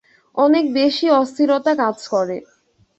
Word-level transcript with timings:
অনেক 0.37 0.65
বেশি 0.73 1.07
অস্থিরতা 1.19 1.73
কাজ 1.75 1.97
করে। 2.07 2.37